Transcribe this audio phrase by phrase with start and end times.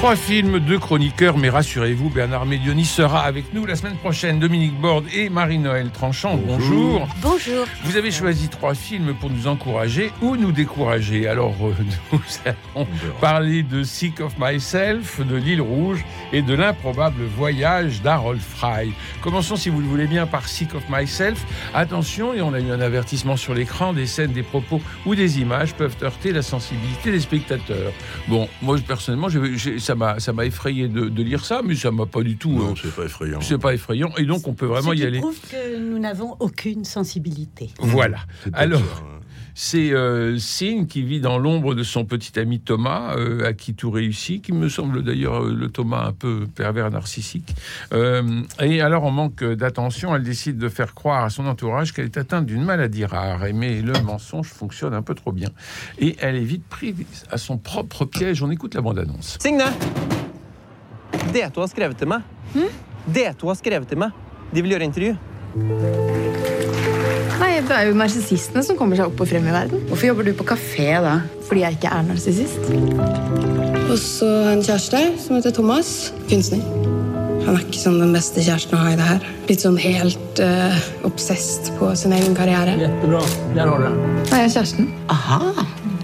[0.00, 4.38] Trois films, deux chroniqueurs, mais rassurez-vous, Bernard Médioni sera avec nous la semaine prochaine.
[4.38, 7.06] Dominique Borde et Marie-Noël Tranchant, bonjour.
[7.20, 7.66] Bonjour.
[7.84, 11.28] Vous avez choisi trois films pour nous encourager ou nous décourager.
[11.28, 11.74] Alors, euh,
[12.12, 12.86] nous allons
[13.20, 18.92] parler de Sick of Myself, de L'île Rouge et de l'improbable voyage d'Harold Fry.
[19.20, 21.44] Commençons, si vous le voulez bien, par Sick of Myself.
[21.74, 25.40] Attention, et on a eu un avertissement sur l'écran, des scènes, des propos ou des
[25.40, 27.92] images peuvent heurter la sensibilité des spectateurs.
[28.28, 31.74] Bon, moi, personnellement, j'ai- j'ai- ça m'a ça m'a effrayé de, de lire ça, mais
[31.74, 32.52] ça m'a pas du tout.
[32.52, 33.40] Non, euh, c'est pas effrayant.
[33.40, 35.18] c'est pas effrayant, et donc on peut vraiment Ce y qui aller.
[35.18, 37.70] prouve que nous n'avons aucune sensibilité.
[37.80, 38.18] Voilà.
[38.52, 39.19] Alors, hein.
[39.54, 43.74] C'est euh, Sin qui vit dans l'ombre de son petit ami Thomas, euh, à qui
[43.74, 47.54] tout réussit, qui me semble d'ailleurs euh, le Thomas un peu pervers narcissique.
[47.92, 52.06] Euh, et alors, en manque d'attention, elle décide de faire croire à son entourage qu'elle
[52.06, 53.46] est atteinte d'une maladie rare.
[53.46, 55.48] Et Mais le mensonge fonctionne un peu trop bien.
[55.98, 56.94] Et elle est vite prise
[57.30, 58.42] à son propre piège.
[58.42, 59.38] On écoute la bande-annonce.
[59.40, 59.62] Signe!
[61.32, 62.22] Det du har skrevet til meg.
[63.06, 64.10] Det du har skrevet til meg.
[64.54, 66.29] De vil gjøre intervju.
[67.40, 69.84] Nei, Det er jo narsissistene som kommer seg opp og frem i verden.
[69.88, 71.20] Hvorfor jobber du på kafé da?
[71.48, 72.70] Fordi jeg ikke er narsissist.
[73.90, 76.12] Og så en kjæreste som heter Thomas.
[76.28, 76.60] Kunstner.
[77.46, 79.24] Han er ikke sånn den beste kjæresten å ha i det her.
[79.48, 80.76] Litt sånn helt uh,
[81.08, 82.76] obsesst på sin egen karriere.
[82.78, 83.24] Jettebra.
[83.56, 83.94] Der har du det.
[84.28, 84.92] Nei, jeg er kjæresten.
[85.16, 85.40] Aha,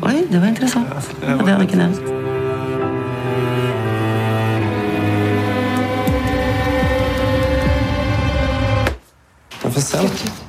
[0.09, 1.13] oi, det var interessant.
[1.21, 2.13] Det hadde jeg ikke nevnt.
[9.67, 9.99] Får se.
[10.01, 10.46] Hei,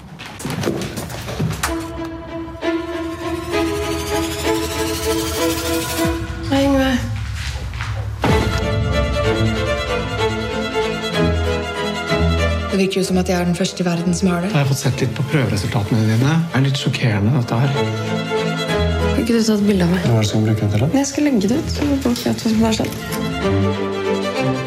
[12.88, 14.50] virker jo som at jeg er den første i verden som har det.
[14.53, 16.16] Jeg har fått sett litt på prøveresultatene dine.
[16.24, 17.70] Det er litt sjokkerende, dette her.
[17.75, 20.02] Kan ikke du ta et bilde av meg?
[20.08, 20.81] Hva er det som bruker den til?
[20.96, 22.94] Jeg skal legge det ut, så folk vet hva som har skjedd.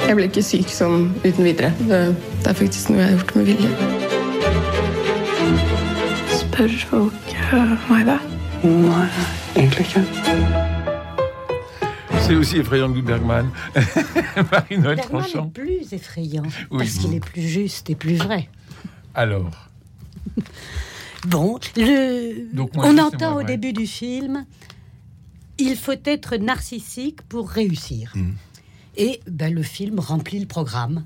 [0.04, 1.70] Jeg ble ikke syk sånn uten videre.
[1.80, 2.00] Det,
[2.42, 3.70] det er faktisk noe jeg har gjort med vilje.
[6.42, 8.20] Spør folk uh, meg det?
[8.68, 9.08] Nei,
[9.56, 10.04] egentlig ikke.
[12.20, 13.48] C'est aussi effrayant que Bergman.
[14.52, 15.52] Marie-Noël Bergman Tranchant.
[15.80, 16.78] Plus effrayant Oui.
[16.78, 18.48] parce qu'il est plus juste et plus vrai.
[19.14, 19.50] Alors,
[21.26, 22.54] Bon, le...
[22.54, 24.46] Donc, on entend au début du film,
[25.58, 28.12] il faut être narcissique pour réussir.
[28.14, 28.30] Mm.
[28.96, 31.04] Et ben, le film remplit le programme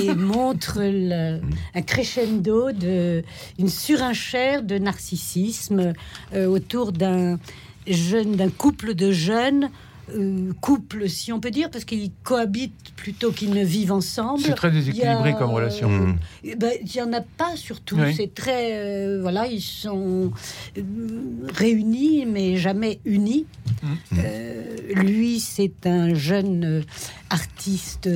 [0.00, 1.40] et montre le-
[1.74, 3.22] un crescendo de
[3.58, 5.92] une surenchère de narcissisme
[6.32, 7.38] euh, autour d'un
[7.86, 9.70] jeune, d'un couple de jeunes.
[10.16, 14.40] Euh, couple, si on peut dire, parce qu'ils cohabitent plutôt qu'ils ne vivent ensemble.
[14.42, 15.88] c'est très déséquilibré a, comme relation.
[15.88, 16.16] Hmm.
[16.44, 17.96] eh ben, Il n'y en a pas surtout.
[17.98, 18.14] Oui.
[18.16, 18.78] C'est très.
[18.78, 20.30] euh, voilà, ils sont
[20.76, 20.82] euh,
[21.54, 23.46] réunis, mais jamais unis.
[24.18, 26.84] Euh, lui, c'est un jeune
[27.30, 28.08] artiste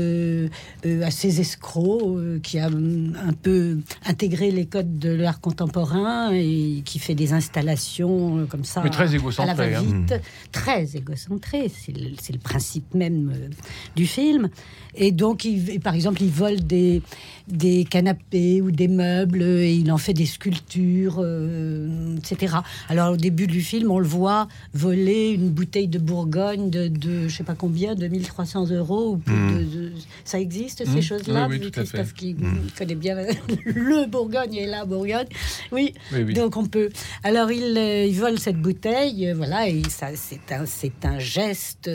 [1.03, 6.83] assez escroc euh, qui a hum, un peu intégré les codes de l'art contemporain et
[6.85, 8.83] qui fait des installations euh, comme ça.
[8.83, 9.75] Mais très à la égocentré.
[9.75, 9.83] hein.
[9.83, 10.15] va-vite,
[10.53, 11.69] très égocentré.
[11.85, 13.49] C'est le, principe même euh,
[13.97, 14.49] du film.
[14.97, 17.03] Et donc, il, et par exemple, il vole des,
[17.49, 22.57] des canapés ou des meubles et il en fait des sculptures, euh, etc.
[22.89, 27.29] Alors, au début du film, on le voit voler une bouteille de Bourgogne de, de
[27.29, 29.13] je sais pas combien, de 1300 euros.
[29.15, 29.93] Ou plus de- de-
[30.25, 31.03] ça existe, ces Mm.
[31.03, 31.91] choses-là Oui, oui, vu tout à fait.
[31.99, 32.37] Christophe qui
[32.79, 33.17] connaît bien
[33.65, 35.27] le Bourgogne et la Bourgogne.
[35.73, 36.35] Oui, Oui, oui.
[36.35, 36.89] donc on peut.
[37.23, 40.65] Alors il, euh, il vole cette bouteille, euh, voilà, et ça c'est un
[41.05, 41.91] un geste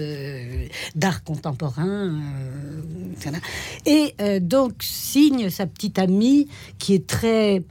[0.96, 1.88] d'art contemporain.
[1.88, 2.82] euh,
[3.86, 6.47] Et euh, donc signe sa petite amie
[6.78, 7.64] qui est très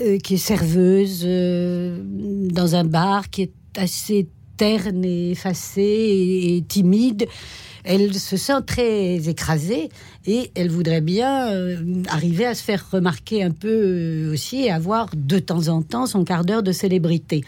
[0.00, 6.56] euh, qui est serveuse euh, dans un bar, qui est assez terne et effacée et,
[6.56, 7.26] et timide.
[7.86, 9.90] Elle se sent très écrasée
[10.26, 11.76] et elle voudrait bien
[12.08, 16.24] arriver à se faire remarquer un peu aussi et avoir de temps en temps son
[16.24, 17.44] quart d'heure de célébrité.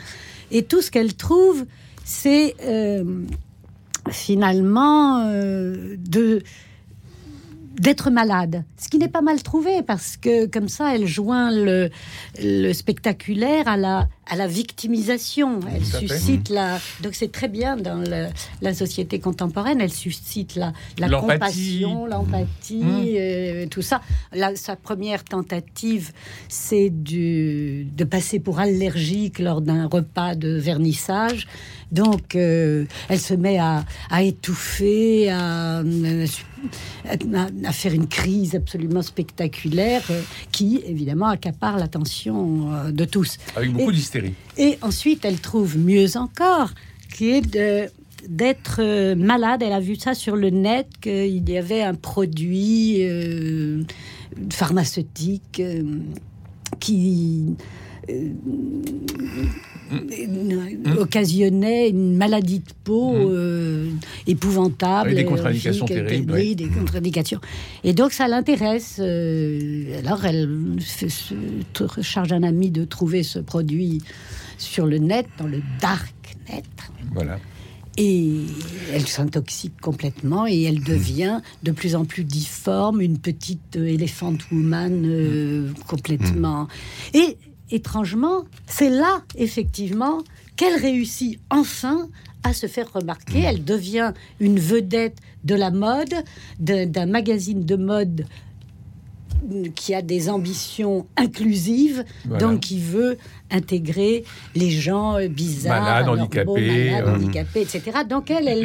[0.51, 1.65] Et tout ce qu'elle trouve,
[2.05, 2.55] c'est
[4.11, 6.43] finalement de
[7.79, 11.91] d'être malade, ce qui n'est pas mal trouvé parce que comme ça, elle joint le,
[12.43, 15.61] le spectaculaire à la, à la victimisation.
[15.75, 16.79] Elle suscite la.
[17.03, 18.29] Donc c'est très bien dans le-
[18.63, 19.81] la société contemporaine.
[19.81, 23.05] Elle suscite la, la compassion, l'empathie, Mmh.
[23.19, 24.01] euh, tout ça.
[24.55, 26.13] Sa première tentative,
[26.49, 31.47] c'est de passer pour allergique lors d'un repas de vernissage.
[31.93, 35.83] Donc, euh, elle se met à, à étouffer, à, à-
[37.65, 43.39] à faire une crise absolument spectaculaire euh, qui, évidemment, accapare l'attention euh, de tous.
[43.55, 44.35] Avec beaucoup d'hystérie.
[44.59, 46.71] et ensuite, elle trouve mieux encore,
[47.15, 47.89] qui est de
[48.29, 49.63] d'être malade.
[49.63, 53.01] Elle a vu ça sur le net, qu'il y avait un produit
[54.51, 55.63] pharmaceutique
[56.81, 57.55] qui
[58.11, 58.31] euh,
[59.89, 60.99] Mm.
[60.99, 63.89] occasionnait une maladie de peau euh,
[64.27, 65.11] épouvantable.
[65.11, 66.69] Avec des contre-indications allergique, terribles, Oui, des.
[67.85, 68.97] Et donc ça l'intéresse.
[69.01, 70.49] euh, alors elle
[70.81, 71.35] fait se-
[72.03, 74.03] charge un ami de trouver ce produit
[74.59, 76.13] sur le net, dans le dark
[76.51, 76.65] net.
[77.15, 77.39] Voilà.
[77.99, 78.41] Et
[78.93, 84.35] elle s'intoxique complètement et elle devient de plus en plus difforme, une petite euh, elephant
[84.53, 86.69] woman euh, complètement.
[87.15, 87.39] Et
[87.71, 90.23] étrangement, c'est là, effectivement,
[90.57, 92.09] qu'elle réussit enfin
[92.43, 93.41] à se faire remarquer.
[93.41, 96.15] Elle devient une vedette de la mode,
[96.59, 98.27] d'un magazine de mode
[99.75, 102.45] qui a des ambitions inclusives, Voilà.
[102.45, 103.17] donc qui veut
[103.51, 104.25] intégrer
[104.55, 107.99] les gens bizarres, Malades, handicapés, euh, etc.
[108.09, 108.65] Donc elle, elle,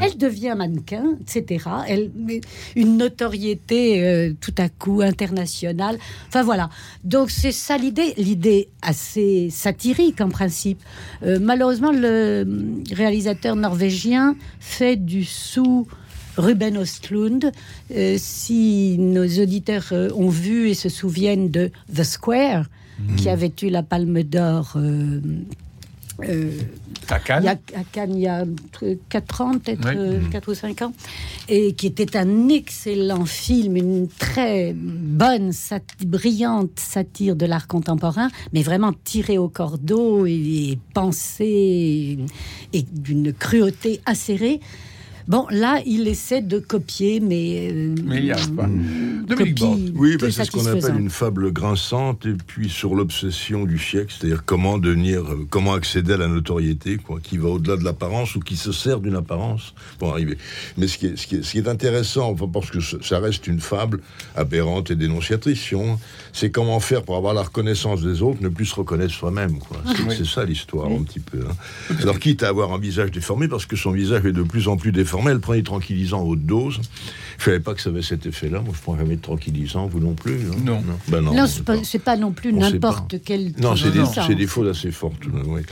[0.00, 1.66] elle devient mannequin, etc.
[1.86, 2.10] Elle,
[2.74, 5.98] une notoriété euh, tout à coup internationale.
[6.28, 6.68] Enfin voilà.
[7.04, 10.82] Donc c'est ça l'idée, l'idée assez satirique en principe.
[11.22, 15.86] Euh, malheureusement, le hum, réalisateur norvégien fait du sous.
[16.36, 17.52] Ruben Östlund,
[17.94, 22.64] Euh, si nos auditeurs euh, ont vu et se souviennent de The Square,
[23.16, 25.20] qui avait eu la Palme d'Or euh,
[27.08, 27.42] À Cannes.
[27.44, 28.44] y a, à Cannes, il y a
[29.08, 29.94] 4 ans, peut-être Oui.
[29.96, 30.92] euh, 4 ou 5 ans,
[31.48, 38.28] et qui était un excellent film, une très bonne, sat- brillante satire de l'art contemporain,
[38.52, 40.32] mais vraiment tiré au cordeau et,
[40.72, 42.18] et pensé
[42.72, 44.60] et d'une cruauté acérée.
[45.28, 47.68] Bon, là, il essaie de copier, mais.
[47.72, 48.68] euh, Mais il n'y arrive pas.
[49.22, 49.92] Copie Dominique Borde.
[49.94, 54.14] Oui, bah, c'est ce qu'on appelle une fable grinçante, et puis sur l'obsession du siècle,
[54.18, 58.34] c'est-à-dire comment devenir, euh, comment accéder à la notoriété, quoi, qui va au-delà de l'apparence
[58.36, 60.36] ou qui se sert d'une apparence pour arriver.
[60.76, 63.18] Mais ce qui est, ce qui est, ce qui est intéressant, enfin, parce que ça
[63.18, 64.00] reste une fable
[64.36, 65.72] aberrante et dénonciatrice,
[66.32, 69.78] c'est comment faire pour avoir la reconnaissance des autres, ne plus se reconnaître soi-même, quoi.
[69.86, 70.26] C'est, Oui.
[70.26, 71.38] ça l'histoire, un petit peu.
[71.48, 71.94] hein.
[72.02, 74.76] Alors, quitte à avoir un visage déformé, parce que son visage est de plus en
[74.76, 76.80] plus déformé, elle prend des tranquillisants à haute dose.
[77.42, 78.60] Je savais pas que ça avait cet effet-là.
[78.60, 80.34] Moi, je prends jamais de tranquillisants, vous non plus.
[80.48, 80.54] hein?
[80.64, 80.80] Non.
[81.08, 81.34] Ben non.
[81.34, 81.82] Non, on c'est sait pas, pas.
[81.82, 83.52] c'est pas non plus n'importe quel.
[83.60, 84.38] Non, c'est des, tranquillisant.
[84.38, 85.24] des fautes assez fortes.
[85.46, 85.62] Oui.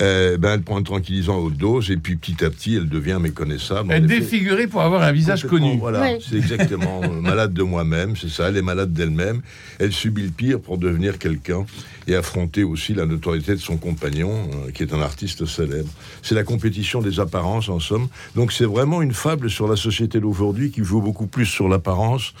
[0.00, 2.88] Euh, ben, elle prend un tranquillisant à haute dose et puis petit à petit, elle
[2.88, 3.92] devient méconnaissable.
[3.92, 5.76] Elle est défigurée pour avoir un visage connu.
[5.78, 6.18] Voilà, Ouais.
[6.26, 8.48] c'est exactement euh, malade de moi-même, c'est ça.
[8.48, 9.42] Elle est malade d'elle-même.
[9.78, 11.66] Elle subit le pire pour devenir quelqu'un
[12.06, 15.90] et affronter aussi la notoriété de son compagnon, euh, qui est un artiste célèbre.
[16.22, 18.08] C'est la compétition des apparences, en somme.
[18.36, 22.34] Donc c'est vraiment une fable sur la société d'aujourd'hui qui joue beaucoup plus sur l'apparence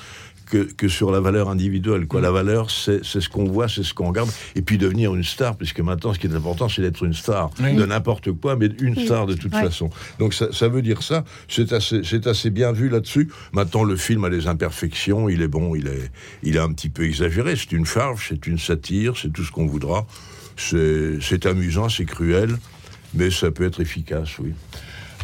[0.46, 2.06] que, que sur la valeur individuelle.
[2.06, 2.20] Quoi.
[2.20, 4.30] La valeur, c'est ce qu'on voit, c'est ce qu'on regarde.
[4.54, 7.50] Et puis devenir une star, puisque maintenant, ce qui est important, c'est d'être une star
[7.60, 7.74] Oui.
[7.74, 9.90] de n'importe quoi, mais une star de toute façon.
[10.20, 11.24] Donc ça, ça veut dire ça.
[11.48, 13.28] C'est assez, bien vu là-dessus.
[13.52, 15.28] Maintenant, le film a des imperfections.
[15.28, 16.12] Il est bon, il est,
[16.44, 17.56] il est un petit peu exagéré.
[17.56, 20.06] C'est une charge, c'est une satire, c'est tout ce qu'on voudra.
[20.56, 22.56] C'est amusant, c'est cruel,
[23.14, 24.52] mais ça peut être efficace, oui.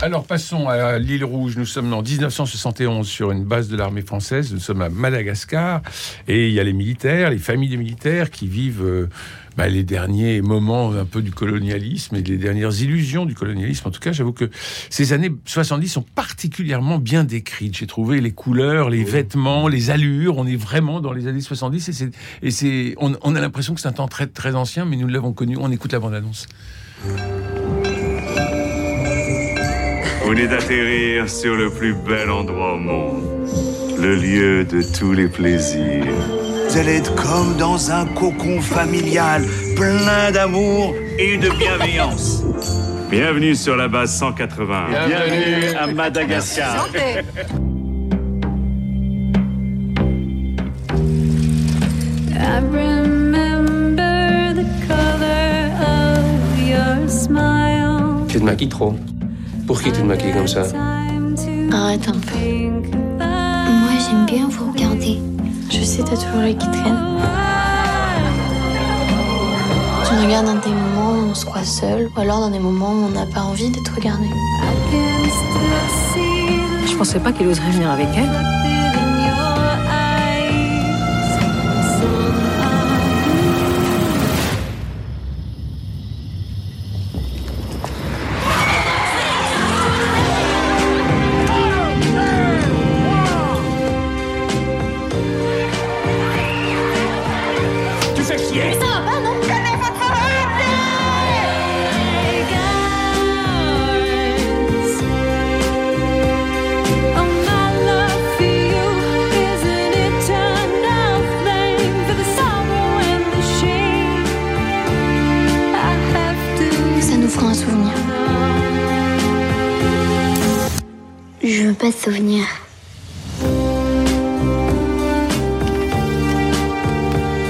[0.03, 1.57] Alors passons à l'île Rouge.
[1.57, 4.53] Nous sommes en 1971 sur une base de l'armée française.
[4.53, 5.81] Nous sommes à Madagascar
[6.29, 9.09] et il y a les militaires, les familles des militaires qui vivent euh,
[9.57, 13.89] bah, les derniers moments un peu du colonialisme et les dernières illusions du colonialisme.
[13.89, 14.51] En tout cas, j'avoue que
[14.91, 17.79] ces années 70 sont particulièrement bien décrites.
[17.79, 20.37] J'ai trouvé les couleurs, les vêtements, les allures.
[20.37, 22.11] On est vraiment dans les années 70 et c'est
[22.43, 25.09] et c'est on, on a l'impression que c'est un temps très très ancien, mais nous
[25.09, 25.57] l'avons connu.
[25.59, 26.47] On écoute la bande annonce.
[30.27, 33.49] Vous venez d'atterrir sur le plus bel endroit au monde,
[33.97, 36.05] le lieu de tous les plaisirs.
[36.69, 39.45] Vous allez être comme dans un cocon familial,
[39.77, 42.43] plein d'amour et de bienveillance.
[43.09, 44.87] Bienvenue sur la base 180.
[45.07, 46.89] Bienvenue à Madagascar.
[52.35, 58.27] I remember the color of your smile.
[58.27, 58.97] Tu te maquilles trop.
[59.67, 60.63] Pour qui tu te maquilles comme ça
[61.73, 62.39] Arrête un peu.
[63.19, 65.19] Moi, J'aime bien vous regarder.
[65.71, 66.97] Je sais, t'as toujours l'œil qui traîne.
[70.07, 72.61] Tu me regardes dans des moments où on se croit seul, ou alors dans des
[72.61, 74.27] moments où on n'a pas envie d'être regardé.
[76.87, 78.66] Je pensais pas qu'il oserait venir avec elle.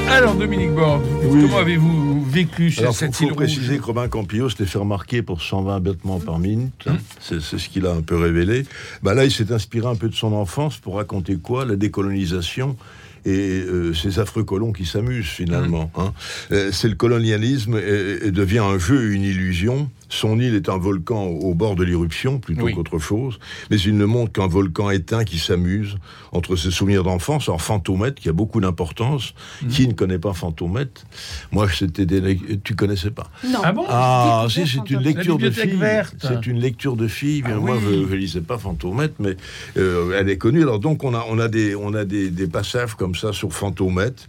[0.08, 4.08] Alors, Dominique Borde, comment avez-vous vécu Alors, cette faut, île faut rouge préciser que Robin
[4.08, 6.72] Campillo s'était fait remarquer pour 120 bêtements par minute.
[6.86, 6.94] Hum.
[6.94, 6.98] hein.
[7.20, 8.64] C'est ce qu'il a un peu révélé.
[9.02, 11.66] Bah là, il s'est inspiré un peu de son enfance pour raconter quoi?
[11.66, 12.76] La décolonisation
[13.26, 15.90] et euh, ces affreux colons qui s'amusent finalement.
[15.96, 16.06] Hum.
[16.06, 16.12] hein.
[16.52, 19.90] Euh, c'est le colonialisme et, et devient un jeu, une illusion.
[20.08, 22.74] Son île est un volcan au bord de l'éruption plutôt Oui.
[22.74, 23.38] qu'autre chose,
[23.70, 25.96] mais il ne montre qu'un volcan éteint qui s'amuse
[26.32, 27.48] entre ses souvenirs d'enfance.
[27.48, 29.34] Alors Fantomètre, qui a beaucoup d'importance.
[29.62, 29.68] Hum.
[29.68, 31.02] Qui ne connaît pas Fantomètre
[31.50, 32.38] Moi, c'était des...
[32.62, 33.60] tu connaissais pas Non.
[33.64, 36.14] Ah bon ah, si, c'est une lecture La de verte.
[36.20, 37.42] C'est une lecture de filles.
[37.46, 38.02] Ah Moi, oui.
[38.04, 39.36] je, je lisais pas Fantomètre, mais
[39.76, 40.62] euh, elle est connue.
[40.62, 43.52] Alors donc, on a, on a des, on a des, des passages comme ça sur
[43.52, 44.22] Fantomètre.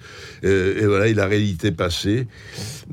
[0.44, 2.28] Euh, et voilà, il a réalité passée.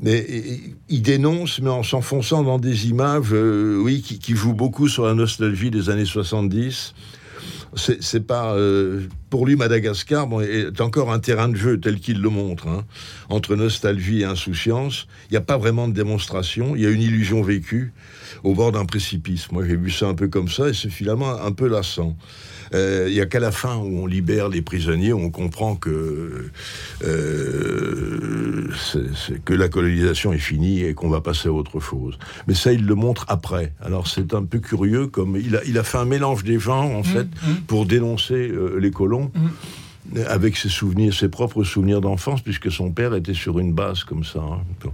[0.01, 4.53] Mais et- il dénonce, mais en s'enfonçant dans des images, euh, oui, qui, qui jouent
[4.53, 6.93] beaucoup sur la nostalgie des années 70
[7.75, 12.29] c'est pas euh, pour lui Madagascar est encore un terrain de jeu tel qu'il le
[12.29, 12.85] montre hein.
[13.29, 17.01] entre nostalgie et insouciance il n'y a pas vraiment de démonstration il y a une
[17.01, 17.93] illusion vécue
[18.43, 19.51] au bord d'un précipice.
[19.51, 22.15] Moi j'ai vu ça un peu comme ça et c'est finalement un peu lassant.
[22.73, 25.75] Euh, il y a qu'à la fin où on libère les prisonniers où on comprend
[25.75, 26.49] que
[27.03, 28.69] euh,
[29.45, 32.17] que la colonisation est finie et qu'on va passer à autre chose.
[32.47, 33.73] Mais ça il le montre après.
[33.81, 36.91] Alors c'est un peu curieux comme il a, il a fait un mélange des genres
[36.91, 37.27] en fait
[37.67, 39.31] pour dénoncer euh, les colons
[40.27, 44.23] avec ses souvenirs, ses propres souvenirs d'enfance, puisque son père était sur une base comme
[44.23, 44.39] ça.
[44.39, 44.89] hein.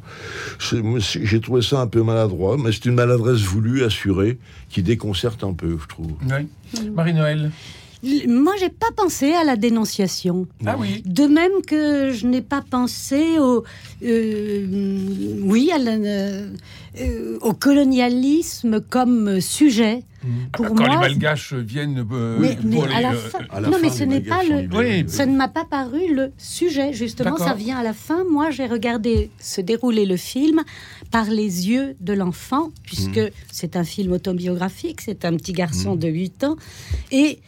[1.00, 4.38] J'ai trouvé ça un peu maladroit, mais c'est une maladresse voulue, assurée,
[4.70, 6.12] qui déconcerte un peu, je trouve.
[6.30, 6.48] Oui.
[6.94, 7.51] Marie-Noël
[8.27, 10.48] Moi, j'ai pas pensé à la dénonciation.
[10.65, 11.03] Ah oui.
[11.06, 13.63] De même que je n'ai pas pensé au,
[14.03, 14.65] euh,
[15.44, 15.91] oui, à la-
[17.00, 20.03] euh, au colonialisme comme sujet.
[20.51, 23.39] Pour Quand les moi, Malgaches viennent euh, mais, mais pour les, à la euh, fin,
[23.49, 26.13] à la non, fin, mais les ce n'est pas le, ça ne m'a pas paru
[26.13, 26.93] le sujet.
[26.93, 28.23] Justement, ça vient à la fin.
[28.29, 30.61] Moi, j'ai regardé se dérouler le film
[31.09, 33.29] par les yeux de l'enfant, puisque Mm.
[33.51, 35.01] c'est un film autobiographique.
[35.01, 36.55] C'est un petit garçon de 8 ans,
[37.11, 37.39] et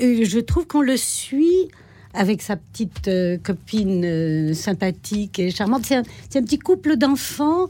[0.00, 1.68] euh, je trouve qu'on le suit
[2.12, 5.84] avec sa petite euh, copine euh, sympathique et charmante.
[5.84, 7.68] C'est un, c'est un petit couple d'enfants.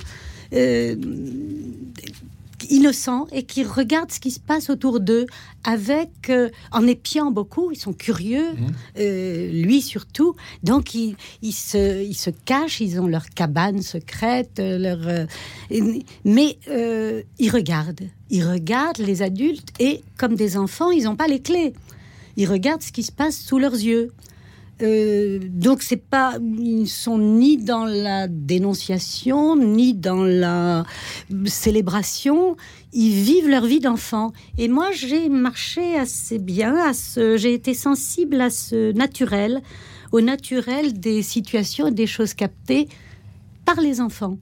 [2.70, 5.26] Innocents et qui regardent ce qui se passe autour d'eux
[5.64, 7.70] avec euh, en épiant beaucoup.
[7.72, 8.48] Ils sont curieux
[8.98, 10.34] euh, lui surtout.
[10.62, 15.26] Donc ils, ils se ils se cachent ils ont leur cabane secrète euh, leur euh,
[16.24, 16.58] mais
[17.38, 18.08] ils regardent.
[18.30, 21.74] Ils regardent les adultes et comme des enfants ils n'ont pas les clés.
[22.36, 24.12] Ils regardent ce qui se passe sous leurs yeux
[24.82, 30.84] euh, donc c'est pas, ils sont ni dans la dénonciation ni dans la
[31.46, 32.56] célébration.
[32.92, 34.32] Ils vivent leur vie d'enfant.
[34.58, 36.76] Et moi, j'ai marché assez bien.
[36.76, 39.62] À ce, j'ai été sensible à ce naturel,
[40.12, 42.88] au naturel des situations et des choses captées
[43.66, 44.38] par les enfants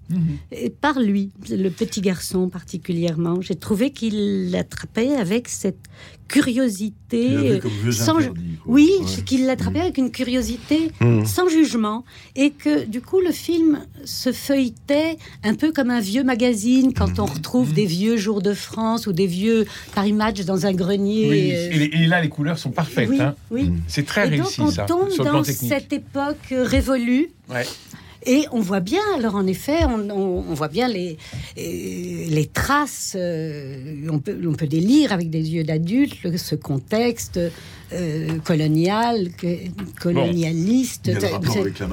[0.52, 3.40] et par lui, le petit garçon particulièrement.
[3.40, 5.78] J'ai trouvé qu'il l'attrapait avec cette
[6.28, 7.36] curiosité, Il
[7.86, 9.22] euh, sans, interdit, oui, Ouais.
[9.24, 11.24] qu'il l'attrapait avec une curiosité Mm.
[11.24, 12.04] sans jugement
[12.36, 17.18] et que du coup le film se feuilletait un peu comme un vieux magazine quand
[17.18, 19.64] on retrouve des vieux jours de France ou des vieux
[19.94, 21.28] Paris Match dans un grenier.
[21.30, 23.08] Oui, euh, et, les- et là, les couleurs sont parfaites.
[23.08, 23.34] oui, hein.
[23.50, 23.72] oui.
[23.88, 27.30] C'est très et donc réussi, on ça, tombe dans cette époque euh, révolue.
[27.50, 27.64] Ouais.
[28.26, 31.18] Et on voit bien, alors en effet, on, on- on voit bien les,
[31.58, 36.54] euh, les traces, euh, on, peut, on peut les lire avec des yeux d'adulte, ce
[36.54, 37.38] contexte
[37.92, 39.68] euh, colonial, que-
[40.00, 41.02] colonialiste.
[41.06, 41.86] Il y a le rapport avec la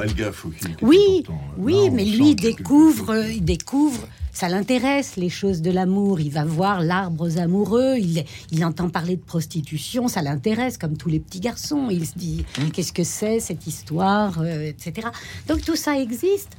[0.70, 1.42] est oui, important.
[1.58, 6.20] oui, Là, on mais lui découvre, il découvre ça l'intéresse les choses de l'amour.
[6.20, 11.10] Il va voir l'arbre amoureux, il, il entend parler de prostitution, ça l'intéresse comme tous
[11.10, 11.88] les petits garçons.
[11.90, 15.08] Il se dit qu'est-ce que c'est cette histoire, euh, etc.
[15.48, 16.52] Donc tout ça existe,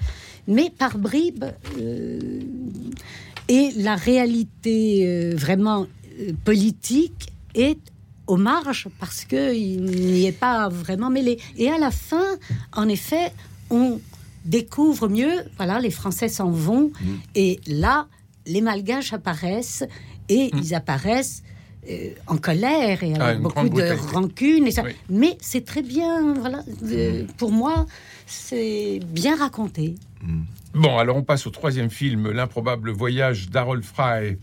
[0.47, 1.45] mais par bribes.
[1.79, 2.41] euh,
[3.49, 5.87] et la réalité euh, vraiment
[6.45, 7.79] politique est
[8.27, 11.39] aux marges parce qu'il n'y est pas vraiment mêlé.
[11.57, 12.25] Et à la fin,
[12.73, 13.33] en effet,
[13.71, 14.01] on
[14.45, 16.91] découvre mieux, voilà, les Français s'en vont,
[17.35, 18.07] et là,
[18.47, 19.85] les Malgaches apparaissent,
[20.29, 21.43] et ils apparaissent
[21.91, 24.69] euh, en colère et avec Ah, beaucoup de rancune.
[24.69, 24.85] Et ça.
[24.85, 24.93] Oui.
[25.09, 27.87] Mais c'est très bien, voilà, euh, pour moi,
[28.27, 29.97] c'est bien raconté.
[30.75, 34.39] Bon, alors on passe au troisième film, L'improbable voyage d'Harold Fry.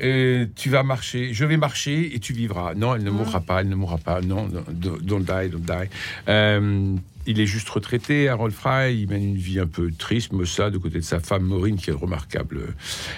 [0.00, 2.74] Euh, tu vas marcher, je vais marcher et tu vivras.
[2.74, 4.20] Non, elle ne mourra pas, elle ne mourra pas.
[4.20, 5.88] Non, don't don't die, don't die.
[6.28, 6.96] Euh,
[7.26, 8.94] il est juste retraité, Harold Fry.
[8.94, 11.90] Il mène une vie un peu triste, maussade, de côté de sa femme Maureen, qui
[11.90, 12.74] est remarquable.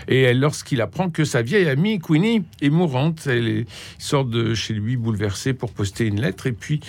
[0.06, 3.66] Et lorsqu'il apprend que sa vieille amie Queenie est mourante, elle
[3.98, 6.46] sort de chez lui bouleversé pour poster une lettre.
[6.46, 6.80] Et puis,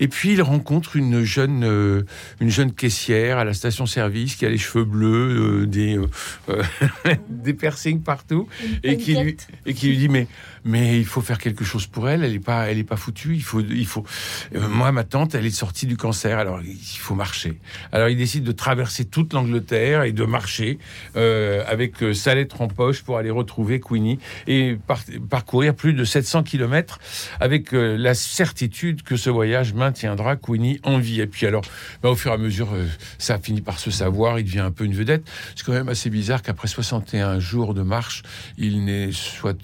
[0.00, 2.02] et puis il rencontre une jeune, euh,
[2.40, 6.06] une jeune caissière à la station-service qui a les cheveux bleus, euh, des, euh,
[6.48, 6.62] euh,
[7.28, 8.48] des piercings partout,
[8.82, 10.26] et qui, lui, et qui lui dit mais,
[10.64, 12.24] mais il faut faire quelque chose pour elle.
[12.24, 13.34] Elle est pas, elle est pas foutue.
[13.34, 14.04] Il faut, il faut.
[14.52, 16.38] Moi, ma tante, elle est sortie du cancer.
[16.38, 17.58] Alors il faut marcher.
[17.92, 20.78] Alors il décide de traverser toute l'Angleterre et de marcher
[21.14, 26.42] avec sa lettre en poche pour aller retrouver Queenie et par- parcourir plus de 700
[26.42, 26.98] kilomètres
[27.40, 31.20] avec la certitude que ce voyage maintiendra Queenie en vie.
[31.20, 31.62] Et puis alors,
[32.02, 32.86] bah, au fur et à mesure, euh,
[33.18, 35.24] ça finit par se savoir, il devient un peu une vedette.
[35.56, 38.22] C'est quand même assez bizarre qu'après 61 jours de marche,
[38.58, 39.58] il n'est soit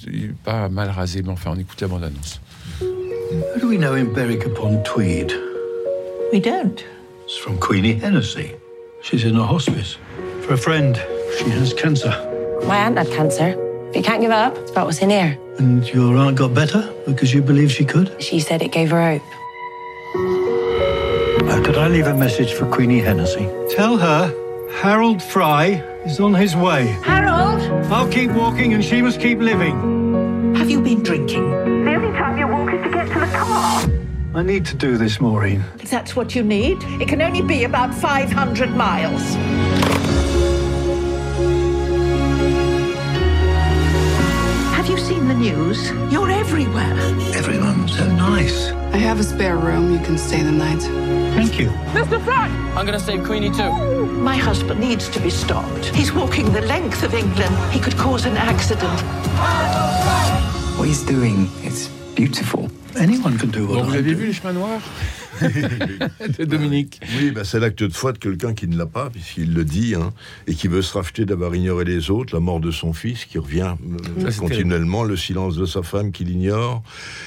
[0.44, 1.22] pas mal rasé.
[1.22, 2.40] Mais enfin, on écoute la bande-annonce.
[2.80, 5.32] How do we know in Berwick upon Tweed?
[6.32, 6.82] We don't.
[7.24, 8.54] It's from Queenie Hennessy.
[9.02, 9.98] She's in a hospice.
[10.42, 10.96] For a friend,
[11.38, 12.12] she has cancer.
[12.66, 13.54] My aunt had cancer.
[13.88, 14.56] But you can't give up.
[14.58, 15.38] It's about what's in here.
[15.58, 18.14] And your aunt got better because you believe she could?
[18.22, 19.37] She said it gave her hope.
[20.14, 23.46] Uh, could I leave a message for Queenie Hennessy?
[23.74, 24.34] Tell her
[24.80, 26.86] Harold Fry is on his way.
[27.04, 27.60] Harold!
[27.92, 30.54] I'll keep walking and she must keep living.
[30.54, 31.50] Have you been drinking?
[31.50, 33.84] The only time you walk is to get to the car.
[34.34, 35.64] I need to do this, Maureen.
[35.80, 39.36] If that's what you need, it can only be about 500 miles.
[45.38, 45.90] News?
[46.12, 46.98] You're everywhere.
[47.34, 48.70] Everyone's so nice.
[48.92, 49.92] I have a spare room.
[49.92, 50.82] You can stay the night.
[51.34, 51.68] Thank you.
[51.92, 52.20] Mr.
[52.24, 52.48] Fry!
[52.76, 53.70] I'm gonna save Queenie too.
[54.06, 55.86] My husband needs to be stopped.
[55.86, 57.54] He's walking the length of England.
[57.72, 59.00] He could cause an accident.
[60.76, 62.70] What he's doing is beautiful.
[62.96, 64.82] Anyone can do Bon, vous avez vu les chemins noirs
[65.42, 67.00] de Dominique.
[67.18, 69.94] Oui, ben, c'est l'acte de foi de quelqu'un qui ne l'a pas, puisqu'il le dit,
[69.94, 70.12] hein,
[70.46, 73.38] et qui veut se racheter d'avoir ignoré les autres, la mort de son fils qui
[73.38, 73.74] revient
[74.18, 76.82] euh, Ça, continuellement, le silence de sa femme qui l'ignore.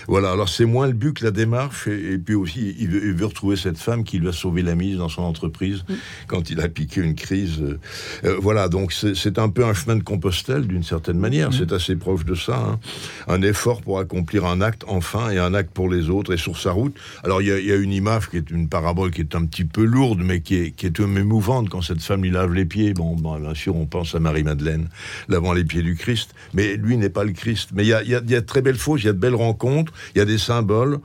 [0.08, 3.02] Voilà, alors c'est moins le but que la démarche, et, et puis aussi, il veut,
[3.06, 5.84] il veut retrouver cette femme qui lui a sauvé la mise dans son entreprise
[6.28, 7.60] quand il a piqué une crise.
[7.62, 7.80] euh,
[8.26, 11.96] euh, voilà, donc c'est un peu un chemin de Compostelle d'une certaine manière, c'est assez
[11.96, 12.58] proche de ça.
[12.58, 12.80] hein.
[13.28, 16.58] Un effort pour accomplir un acte enfin et un acte pour les autres et sur
[16.60, 16.96] sa route.
[17.24, 17.92] Alors il y, y a une
[18.30, 21.00] qui est une parabole qui est un petit peu lourde, mais qui est, qui est
[21.00, 22.94] même émouvante quand cette femme lui lave les pieds.
[22.94, 24.88] Bon, bon, bien sûr, on pense à Marie-Madeleine
[25.30, 27.70] lavant les pieds du Christ, mais lui n'est pas le Christ.
[27.74, 29.20] Mais il y a, y y a de très belles choses, il y a de
[29.20, 31.00] belles rencontres, il y a des symboles,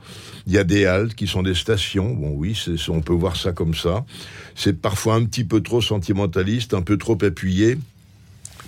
[0.47, 2.13] il y a des haltes qui sont des stations.
[2.13, 2.57] Bon, oui,
[2.89, 4.05] on peut voir ça comme ça.
[4.55, 7.77] C'est parfois un petit peu trop sentimentaliste, un peu trop appuyé.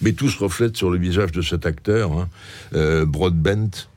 [0.02, 2.30] Mais tout se reflète sur le visage de cet acteur, hein,
[2.74, 3.90] euh, Broadbent.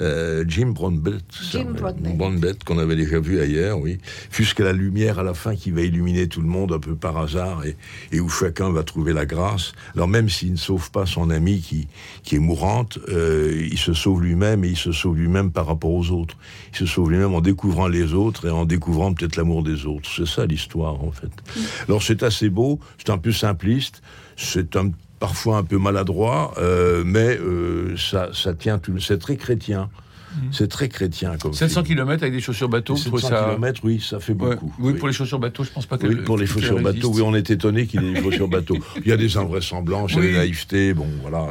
[0.00, 0.72] Euh, Jim.
[0.72, 3.98] Broadbent, qu'on avait déjà vu ailleurs, oui.
[4.30, 7.16] Jusqu'à la lumière à la fin qui va illuminer tout le monde un peu par
[7.18, 7.76] hasard et,
[8.12, 9.72] et où chacun va trouver la grâce.
[9.94, 11.88] Alors même s'il ne sauve pas son amie qui,
[12.22, 15.92] qui est mourante, euh, il se sauve lui-même et il se sauve lui-même par rapport
[15.92, 16.36] aux autres.
[16.72, 20.08] Il se sauve lui-même en découvrant les autres et en découvrant peut-être l'amour des autres.
[20.14, 21.30] C'est ça l'histoire en fait.
[21.88, 24.02] Alors c'est assez beau, c'est un peu simpliste,
[24.36, 28.98] c'est un parfois un peu maladroit, euh, mais euh, ça, ça tient tout.
[28.98, 29.88] C'est très chrétien.
[30.52, 33.80] C'est très chrétien comme 700 km avec des chaussures bateau, vous 700 trouvez ça km,
[33.82, 34.54] oui, ça fait Ouais.
[34.54, 34.72] beaucoup.
[34.78, 37.20] Oui, pour les chaussures bateau, je pense pas que Oui, pour les chaussures bateau, oui,
[37.22, 38.76] on est étonné qu'il y ait des chaussures bateau.
[39.04, 41.48] Il y a des invraisemblances, il y a des naïvetés, bon, voilà.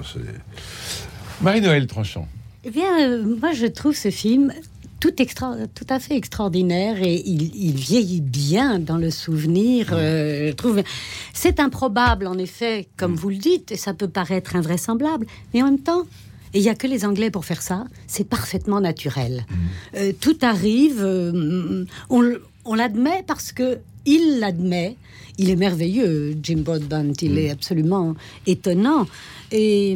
[1.42, 2.28] Marie-Noël Tranchant.
[2.64, 4.54] Eh bien, euh, moi, je trouve ce film
[5.00, 9.90] tout, extra, tout à fait extraordinaire et il, il vieillit bien dans le souvenir.
[9.94, 10.82] euh, je trouve
[11.34, 15.66] c'est improbable en effet, comme vous le dites, et ça peut paraître invraisemblable, mais en
[15.66, 16.04] même temps.
[16.56, 17.86] Il n'y a que les Anglais pour faire ça.
[18.08, 19.46] C'est parfaitement naturel.
[19.96, 24.96] Euh, tout arrive, euh, on, l'admet parce que il l'admet.
[25.38, 27.14] Il est merveilleux, Jim Broadbent.
[27.22, 28.16] Il est absolument
[28.48, 29.06] étonnant.
[29.52, 29.96] Et,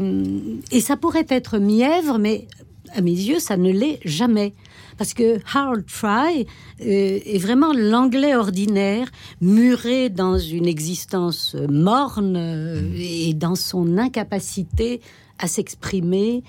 [0.72, 2.46] et ça pourrait être mièvre, mais
[2.96, 4.54] à mes yeux, ça ne l'est jamais.
[4.98, 6.46] Parce que Harold Fry
[6.82, 9.08] euh, est vraiment l'anglais ordinaire,
[9.42, 15.02] muré dans une existence morne euh, et dans son incapacité
[15.40, 16.44] à s'exprimer.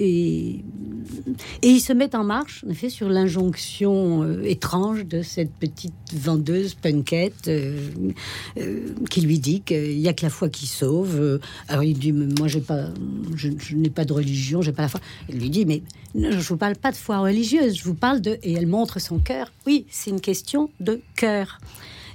[0.00, 0.60] Et,
[1.62, 5.92] et il se met en marche, en effet, sur l'injonction euh, étrange de cette petite
[6.14, 7.76] vendeuse punkette euh,
[8.58, 11.40] euh, qui lui dit qu'il n'y a que la foi qui sauve.
[11.66, 12.84] Alors il dit, moi, pas,
[13.34, 15.00] je, n'ai pas de religion, j'ai pas la foi.
[15.28, 15.82] Il lui dit, mais
[16.14, 18.38] je vous parle pas de foi religieuse, je vous parle de...
[18.44, 19.52] Et elle montre son cœur.
[19.66, 21.58] Oui, c'est une question de cœur.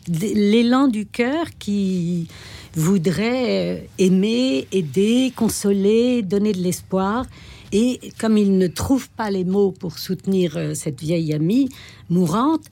[0.07, 2.27] L'élan du cœur qui
[2.75, 7.25] voudrait aimer, aider, consoler, donner de l'espoir.
[7.73, 11.67] Et comme il ne trouve pas les mots pour soutenir euh, cette vieille amie
[12.09, 12.65] mourante,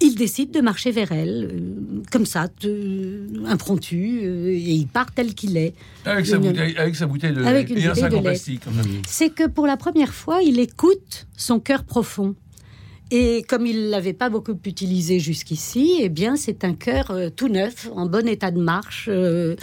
[0.00, 5.12] il décide de marcher vers elle, euh, comme ça, de- impromptu, euh, et il part
[5.14, 5.74] tel qu'il est.
[6.04, 8.14] Avec sa Une- bouteille, avec sa bouteille de Avec lait une et un bouteille sac
[8.14, 8.62] en plastique.
[9.06, 12.34] C'est que pour la première fois, il écoute son cœur profond.
[13.12, 17.48] Et comme il l'avait pas beaucoup utilisé jusqu'ici, eh bien, c'est un cœur euh, tout
[17.48, 19.54] neuf, en bon état de marche, euh,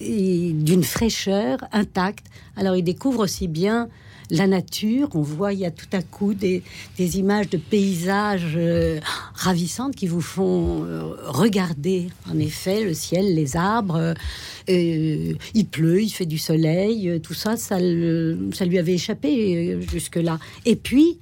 [0.00, 2.26] d'une fraîcheur intacte.
[2.56, 3.88] Alors, il découvre aussi bien
[4.30, 5.08] la nature.
[5.14, 6.62] On voit, il y a tout à coup des,
[6.98, 9.00] images de paysages euh,
[9.34, 13.96] ravissantes qui vous font euh, regarder, en effet, le ciel, les arbres.
[13.96, 14.14] euh,
[14.68, 20.38] euh, il pleut, il fait du soleil, tout ça, ça, lui avait échappé jusque-là.
[20.64, 21.18] Et puis,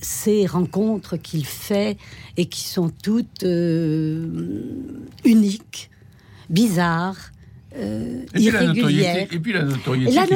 [0.00, 1.96] ces rencontres qu'il fait
[2.36, 3.44] et qui sont toutes
[5.24, 5.90] uniques,
[6.48, 7.32] bizarres,
[7.76, 10.14] euh, Et puis, notoriété, et puis la notoriété.
[10.14, 10.26] La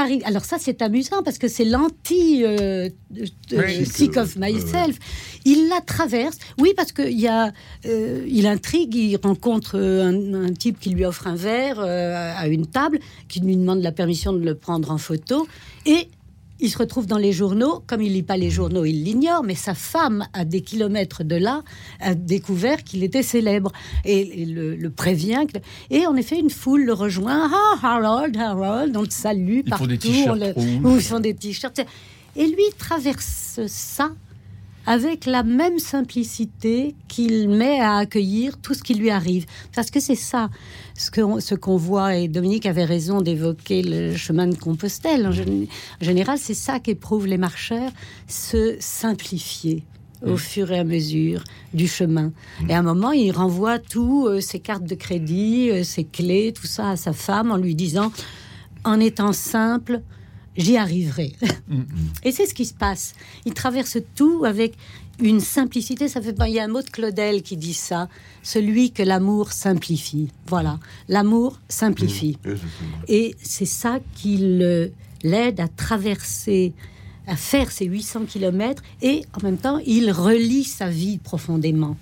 [0.00, 0.22] arrive.
[0.24, 3.24] Alors ça, c'est amusant parce que c'est l'anti euh, de-
[3.56, 3.86] Oui.
[3.86, 4.98] Sick of Myself.
[5.44, 6.38] Il la traverse.
[6.58, 7.52] Oui, parce qu'il y a,
[7.86, 12.32] euh, il intrigue, il rencontre euh, un, un type qui lui offre un verre euh,
[12.36, 12.98] à une table,
[13.28, 15.46] qui lui demande la permission de le prendre en photo,
[15.86, 16.08] et
[16.64, 17.82] il se retrouve dans les journaux.
[17.86, 21.36] Comme il lit pas les journaux, il l'ignore, mais sa femme, à des kilomètres de
[21.36, 21.62] là,
[22.00, 23.70] a découvert qu'il était célèbre
[24.04, 25.44] et, le, le prévient.
[25.90, 27.50] Et en effet, une foule le rejoint.
[27.52, 29.86] Ah, Harold, Harold, on le salue Ils font partout.
[29.86, 31.80] des t-shirts on le- ou ils font des t-shirts.
[32.36, 34.10] Et lui traverse ça
[34.86, 39.46] avec la même simplicité qu'il met à accueillir tout ce qui lui arrive.
[39.74, 40.50] Parce que c'est ça,
[40.96, 45.26] ce qu'on ce qu'on voit, et Dominique avait raison d'évoquer le chemin de Compostelle.
[45.26, 45.68] En, gén-
[46.00, 47.90] en général, c'est ça qu'éprouvent les marcheurs,
[48.28, 49.82] se simplifier
[50.24, 51.44] au fur et à mesure
[51.74, 52.32] du chemin.
[52.68, 56.52] Et à un moment, il renvoie tout, euh, ses cartes de crédit, euh, ses clés,
[56.54, 58.10] tout ça à sa femme en lui disant,
[58.84, 60.00] en étant simple,
[60.56, 61.32] j'y arriverai.
[62.24, 63.14] Et c'est ce qui se passe.
[63.44, 64.74] Il traverse tout avec
[65.20, 66.08] une simplicité.
[66.08, 66.48] Ça fait pas.
[66.48, 68.08] Il y a un mot de Claudel qui dit ça.
[68.42, 70.28] Celui que l'amour simplifie.
[70.46, 70.78] Voilà.
[71.08, 72.36] L'amour simplifie.
[73.08, 76.72] Et c'est ça qui le- l'aide à traverser,
[77.26, 78.82] à faire ces 800 kilomètres.
[79.02, 81.96] Et en même temps, il relie sa vie profondément.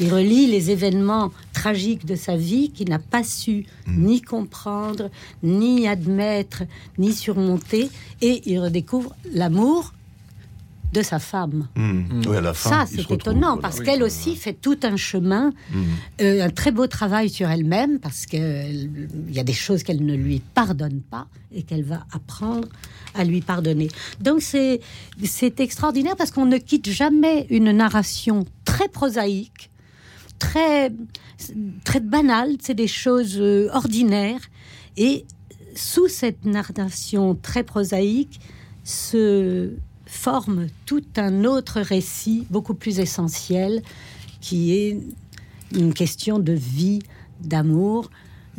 [0.00, 5.10] Il relie les événements tragiques de sa vie qu'il n'a pas su ni comprendre,
[5.42, 6.62] ni admettre,
[6.98, 7.90] ni surmonter.
[8.22, 9.92] Et il redécouvre l'amour
[10.92, 11.68] de sa femme.
[11.76, 12.22] Mmh.
[12.28, 15.82] Oui, à la fin, Ça, c'est étonnant parce qu'elle aussi fait tout un chemin, Mmh.
[16.22, 20.14] euh, un très beau travail sur elle-même parce qu'il y a des choses qu'elle ne
[20.14, 22.68] lui pardonne pas et qu'elle va apprendre
[23.14, 23.88] à lui pardonner.
[24.20, 24.80] Donc c'est
[25.24, 29.68] c'est extraordinaire parce qu'on ne quitte jamais une narration très prosaïque,
[30.38, 30.92] très
[31.84, 34.40] très banale, c'est des choses euh, ordinaires.
[34.96, 35.24] Et
[35.74, 38.40] sous cette narration très prosaïque
[38.84, 39.72] se
[40.06, 43.82] forme tout un autre récit beaucoup plus essentiel
[44.40, 44.98] qui est
[45.74, 47.00] une question de vie,
[47.40, 48.10] d'amour,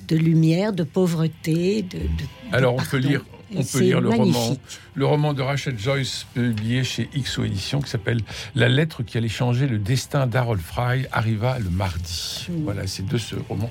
[0.08, 4.10] de lumière, de pauvreté, de, de- de Alors on peut lire, on peut lire le
[4.10, 4.56] roman,
[4.96, 8.22] le roman de Rachel Joyce publié chez XO Éditions qui s'appelle
[8.56, 12.48] La lettre qui allait changer le destin d'Harold Fry arriva le mardi.
[12.64, 13.70] Voilà, c'est de ce roman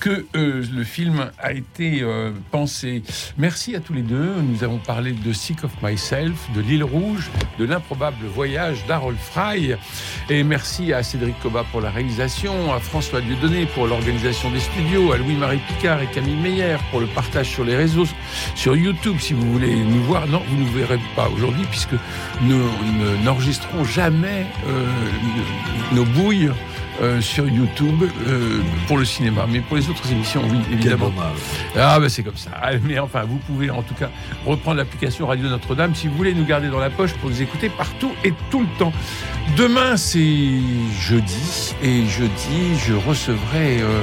[0.00, 3.02] que euh, le film a été euh, pensé.
[3.38, 4.34] Merci à tous les deux.
[4.40, 9.74] Nous avons parlé de Sick of Myself, de l'île Rouge, de l'improbable voyage d'Harold Fry.
[10.28, 15.12] Et merci à Cédric Coba pour la réalisation, à François Dieudonné pour l'organisation des studios,
[15.12, 18.06] à Louis-Marie Picard et Camille Meyer pour le partage sur les réseaux,
[18.54, 20.26] sur YouTube si vous voulez nous voir.
[20.26, 21.94] Non, vous ne nous verrez pas aujourd'hui puisque
[22.42, 24.86] nous ne- n'enregistrons jamais euh,
[25.92, 26.50] nos bouilles
[27.02, 29.46] euh, sur YouTube euh, pour le cinéma.
[29.48, 31.10] Mais pour les autres émissions, oui, évidemment.
[31.78, 32.50] Ah, ben c'est comme ça.
[32.60, 34.10] Ah, Mais enfin, vous pouvez en tout cas
[34.44, 37.70] reprendre l'application Radio Notre-Dame si vous voulez nous garder dans la poche pour nous écouter
[37.70, 38.92] partout et tout le temps.
[39.56, 40.50] Demain, c'est
[41.00, 41.72] jeudi.
[41.82, 44.02] Et jeudi, je recevrai euh,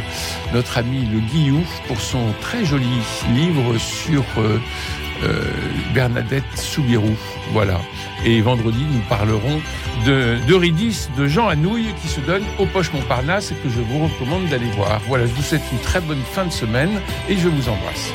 [0.54, 2.88] notre ami le Guillouf pour son très joli
[3.36, 4.24] livre sur
[5.24, 5.44] euh,
[5.94, 7.16] Bernadette Soubirou.
[7.52, 7.80] Voilà.
[8.26, 9.62] Et vendredi, nous parlerons
[10.06, 14.06] de d'Eurydice de Jean Anouilh qui se donne aux poches Montparnasse et que je vous
[14.06, 15.02] recommande d'aller voir.
[15.08, 18.12] Voilà, je vous souhaite une très bonne fin de semaine et je vous embrasse.